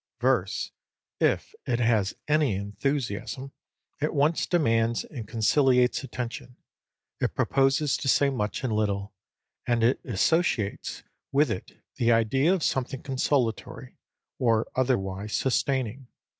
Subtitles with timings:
[0.19, 0.71] Verse,
[1.19, 3.51] if it has any enthusiasm,
[3.99, 6.55] at once demands and conciliates attention;
[7.19, 9.13] it proposes to say much in little;
[9.67, 13.95] and it associates with it the idea of something consolatory,
[14.39, 16.07] or otherwise sustaining.